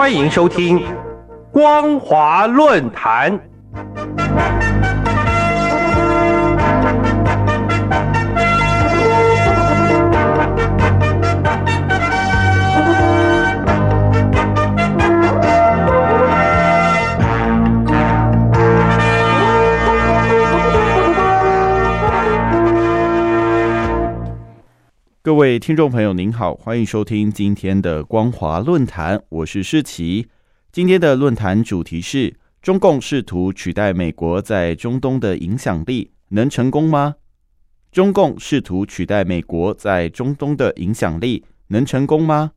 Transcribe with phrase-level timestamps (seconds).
[0.00, 0.78] 欢迎收听
[1.52, 3.38] 《光华论坛》。
[25.60, 30.26] 听众朋友，您好，欢迎收听今天的光华论坛，我是世奇。
[30.72, 37.16] 今天的论坛主题是：中共试图取代美国在中东的影响力，能成功吗？
[37.92, 42.52] 中共试图取代美国在中东的影响力，能成功吗？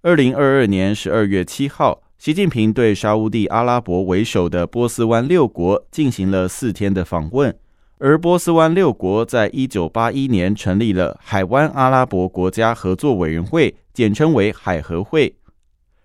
[0.00, 7.56] 二零二二年十二月七号，习近平对沙地阿拉伯为首的波斯湾六国进行了四天的访问。
[8.04, 15.32] 而波斯湾六国在一九八一年成立了海湾阿拉伯国家合作委员会，简称为海合会。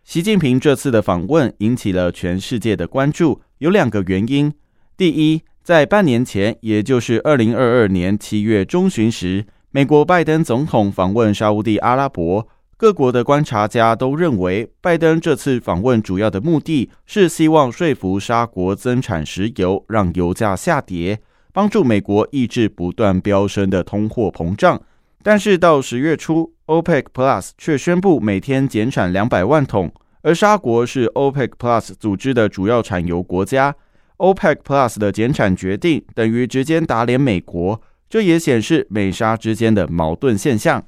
[0.04, 4.54] 习近平这次的访问引起了全世界的关注，有两个原因：
[4.96, 21.22] 第一，在半年前，也就是二零二二年七月中旬时，美国拜登总统访问沙地阿拉伯，各国的观察家都认为，拜登这次访问主要的目的是希望说服沙国增产石油，让油价下跌。
[21.52, 24.82] 帮助美国抑制不断飙升的通货膨胀，
[25.24, 33.76] 但是到十月初，OPEC Plus 却宣布每天减产两百万桶，而沙国是 OPEC Plus 组织的主要产油国家
[34.18, 40.86] ，OPEC Plus 的减产决定等于直接打脸美国，这也显示美沙之间的矛盾现象。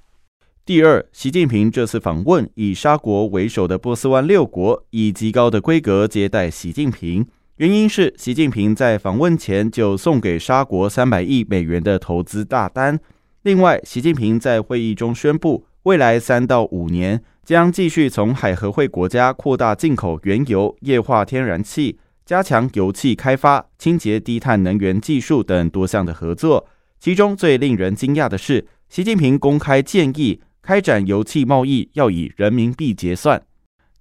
[0.66, 7.26] 第二，习近平这次访问以沙国为首的波斯湾六国以极高的规格接待习近平。
[7.60, 12.98] 原因是习近平在访问前就送给沙国三百亿美元的投资大单。
[13.42, 26.66] 另外，习近平在会议中宣布，未来三到五年将继续从海合会国家扩大进口原油、液化天然气，加强油气开发、清洁低碳能源技术等多项的合作。
[26.98, 33.42] 其中最令人惊讶的是，习近平公开建议开展油气贸易要以人民币结算。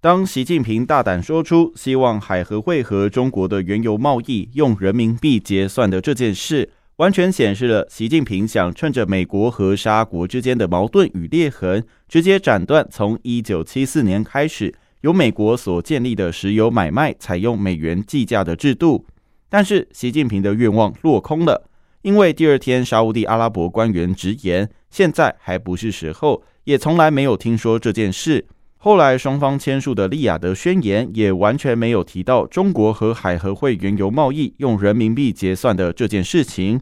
[0.01, 19.05] 当习近平大胆说出希望海合会和中国的原油贸易用人民币结算的这件事，完全显示了习近平想趁着美国和沙国之间的矛盾与裂痕，直接斩断从一九七四年开始由美国所建立的石油买卖采用美元计价的制度。
[19.49, 21.69] 但是，习近平的愿望落空了，
[22.03, 28.47] 因为第二天沙地阿拉伯官员直言，现在还不是时候，也从来没有听说这件事。
[28.81, 36.81] 后来，双方签署的利雅得宣言也完全没有提到中国和海合会原油贸易用人民币结算的这件事情。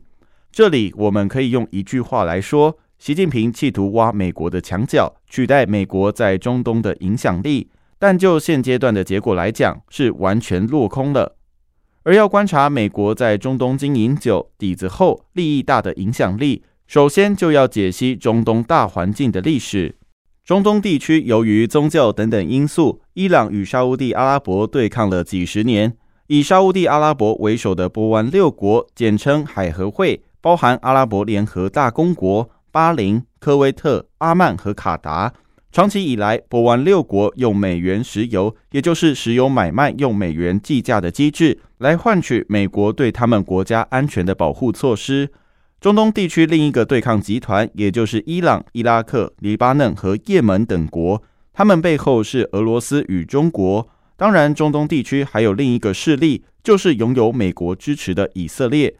[0.53, 7.71] 这里我们可以用一句话来说：习近平企图挖美国的墙角，取代美国在中东的影响力。
[7.99, 11.37] 但就现阶段的结果来讲，是完全落空了。
[12.03, 19.95] 而要观察美国在中东经营久、底子厚、利益大的影响力，首先就要解析中东大环境的历史。
[20.47, 25.93] 中东地区由于宗教等等因素，伊朗与沙地阿拉伯对抗了几十年。
[26.29, 35.35] 以沙地阿拉伯为首的波湾六国，简称海合会，包含阿拉伯联合大公国、巴林、科威特、阿曼和卡达。
[35.73, 45.29] 长期以来，波湾六国用美元石油，也就是石油买卖用美元计价的机制，来换取美国对他们国家安全的保护措施。
[45.81, 51.23] 中东地区另一个对抗集团，也就是伊朗、伊拉克、黎巴嫩和也门等国，
[51.53, 53.87] 他们背后是俄罗斯与中国。
[54.17, 58.97] 当然，中东地区还有另一个势力，就是拥有美国支持的以色列。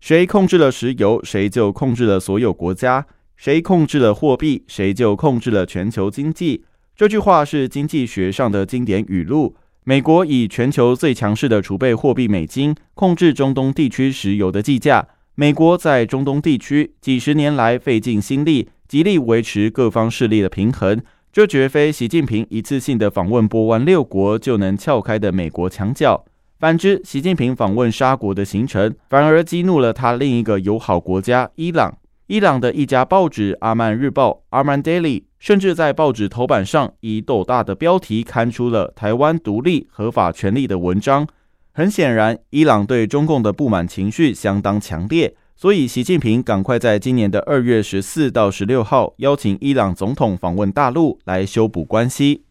[0.00, 3.02] 谁控制了石油，谁就控制了所有国家；
[3.36, 6.64] 谁控制了货币，谁就控制了全球经济。
[6.94, 9.56] 这句话是经济学上的经典语录。
[9.82, 15.08] 美国以全球最强势的储备货币美金，控制中东地区石油的计价。
[15.34, 21.00] 美国在中东地区几十年来费尽心力，极力维持各方势力的平衡，
[21.32, 26.22] 这绝非习近平一次性的访问波湾六国就能撬开的美国墙角。
[26.58, 31.96] 反之，习近平访问沙国的行程，反而激怒了他另一个友好国家伊朗。
[32.26, 41.26] 伊朗的一家报纸《阿曼日报》（Arman Daily） 甚至在报纸头版上以斗大的标题刊出了台湾独立合法权利的文章。
[41.74, 52.44] 很显然，伊朗对中共的不满情绪相当强烈，所以习近平赶快在今年的二月十四到十六号邀请伊朗总统访问大陆，来修补关系。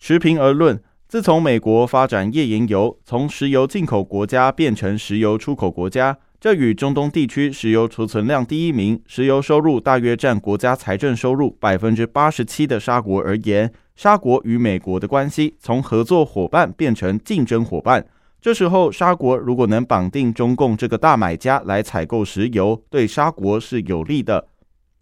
[0.00, 18.04] 持平而论，自从美国发展页岩油，从石油进口国家变成石油出口国家，这与中东地区石油储存量第一名、石油收入大约占国家财政收入百分之八十七的沙国而言，沙国与美国的关系从合作伙伴变成竞争伙伴。
[18.40, 24.48] 这时候，沙国如果能绑定中共这个大买家来采购石油，对沙国是有利的。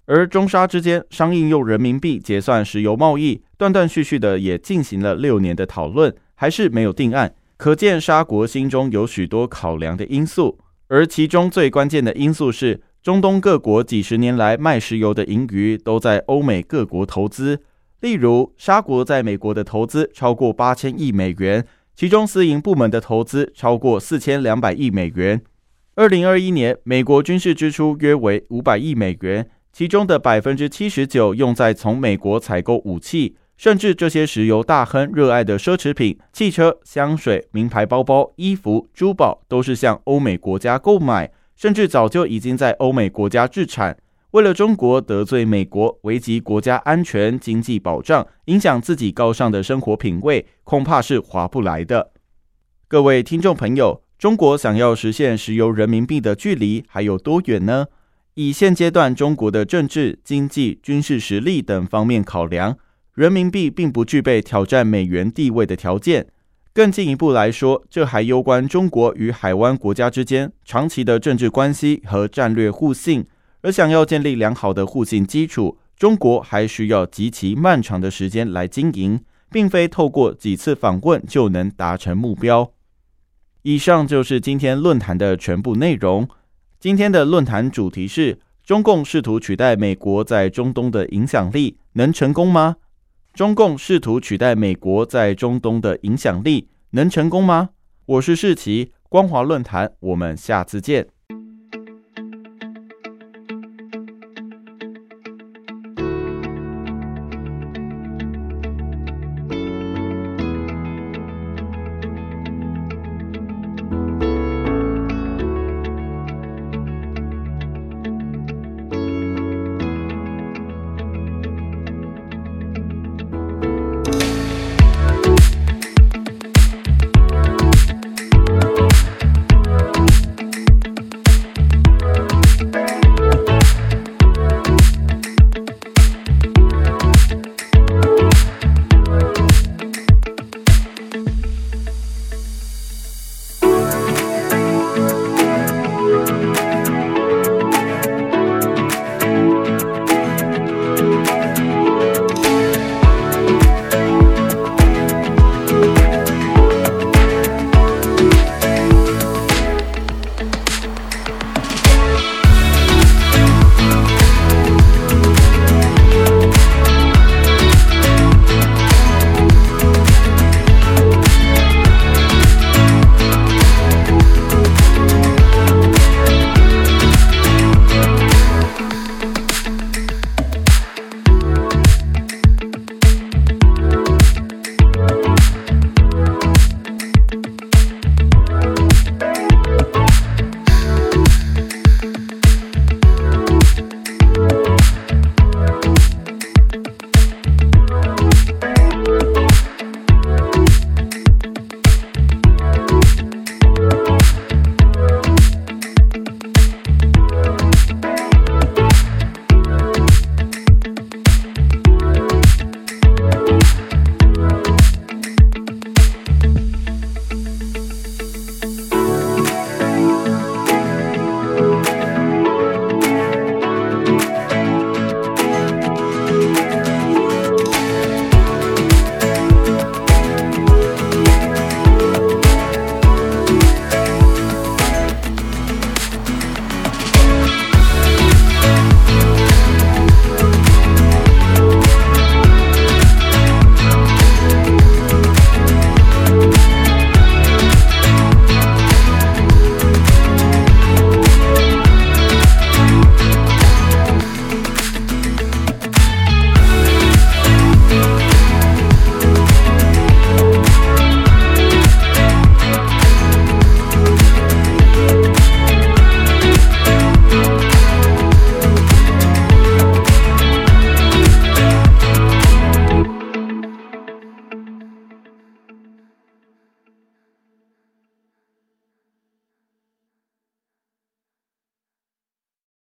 [0.06, 7.32] 而中沙之间商应用人民币结算石油贸易，断断续续的也进行了六年的讨论，还是没有定案。
[7.56, 10.58] 可见沙国心中有许多考量的因素，
[10.88, 17.61] 而其中最关键的因素是，中东各国几十年来卖石油的盈余都在欧美各国投资。
[18.00, 21.64] 例如，沙国在美国的投资超过八千亿美元。
[21.98, 25.42] 其中，私营部门的投资超过四千两百亿美元。
[25.96, 43.98] 二零二一年，美国军事支出约为五百亿美元，其中的百分之七十九用在从美国采购武器，甚至这些石油大亨热爱的奢侈品、汽车、香水、名牌包包、衣服、珠宝，都是向欧美国家购买，甚至早就已经在欧美国家制产。
[44.32, 52.12] 为了中国得罪美国，危及国家安全、经济保障，影响自己高尚的生活品味，恐怕是划不来的。
[52.86, 57.86] 各位听众朋友，中国想要实现石油人民币的距离还有多远呢？
[58.34, 62.76] 以现阶段中国的政治、经济、军事实力等方面考量，
[63.14, 66.26] 人民币并不具备挑战美元地位的条件。
[66.75, 73.25] 更进一步来说，这还攸关中国与海湾国家之间长期的政治关系和战略互信。
[73.68, 79.20] 而想要建立良好的互信基础，中国还需要极其漫长的时间来经营，
[79.50, 82.72] 并非透过几次访问就能达成目标。
[83.60, 86.26] 以上就是今天论坛的全部内容。
[86.80, 92.76] 今天的论坛主题是：中共试图取代美国在中东的影响力，能成功吗？
[93.34, 97.68] 中共试图取代美国在中东的影响力，能成功吗？
[98.06, 101.08] 我是世奇，光华论坛，我们下次见。